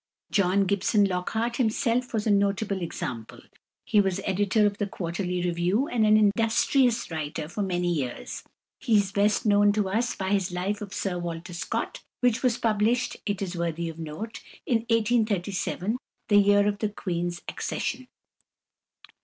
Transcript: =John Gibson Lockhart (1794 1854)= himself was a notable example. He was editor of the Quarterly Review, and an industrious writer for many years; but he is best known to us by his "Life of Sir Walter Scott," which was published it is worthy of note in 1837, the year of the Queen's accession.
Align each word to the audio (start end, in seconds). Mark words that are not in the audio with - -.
=John 0.31 0.63
Gibson 0.65 1.05
Lockhart 1.05 1.59
(1794 1.59 1.59
1854)= 1.59 1.61
himself 1.61 2.13
was 2.15 2.25
a 2.25 2.31
notable 2.31 2.81
example. 2.81 3.39
He 3.85 4.01
was 4.01 4.19
editor 4.25 4.65
of 4.65 4.79
the 4.79 4.87
Quarterly 4.87 5.43
Review, 5.43 5.87
and 5.89 6.07
an 6.07 6.17
industrious 6.17 7.11
writer 7.11 7.47
for 7.47 7.61
many 7.61 7.93
years; 7.93 8.41
but 8.43 8.51
he 8.79 8.97
is 8.97 9.11
best 9.11 9.45
known 9.45 9.71
to 9.73 9.89
us 9.89 10.15
by 10.15 10.29
his 10.31 10.51
"Life 10.51 10.81
of 10.81 10.91
Sir 10.91 11.19
Walter 11.19 11.53
Scott," 11.53 11.99
which 12.19 12.41
was 12.41 12.57
published 12.57 13.17
it 13.27 13.43
is 13.43 13.55
worthy 13.55 13.89
of 13.89 13.99
note 13.99 14.39
in 14.65 14.77
1837, 14.89 15.99
the 16.29 16.37
year 16.37 16.67
of 16.67 16.79
the 16.79 16.89
Queen's 16.89 17.43
accession. 17.47 18.07